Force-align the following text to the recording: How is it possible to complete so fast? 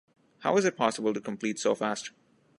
How 0.39 0.57
is 0.57 0.65
it 0.65 0.77
possible 0.77 1.13
to 1.13 1.21
complete 1.21 1.59
so 1.59 1.75
fast? 1.75 2.09